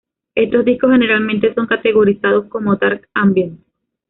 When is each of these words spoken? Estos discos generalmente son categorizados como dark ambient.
Estos 0.33 0.65
discos 0.65 0.91
generalmente 0.93 1.53
son 1.53 1.67
categorizados 1.67 2.45
como 2.49 2.75
dark 2.75 3.07
ambient. 3.13 3.61